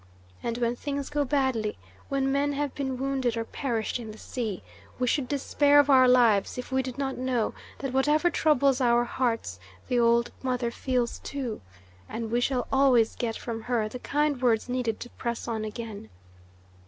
[0.41, 1.77] And when things go badly,
[2.09, 4.63] when men have been wounded or perished in the sea,
[4.97, 9.03] we should despair of our lives if we did not know that whatever troubles our
[9.03, 9.59] hearts
[9.89, 11.61] the old mother feels, too,
[12.09, 16.09] and we shall always get from her the kind words needed to press on again.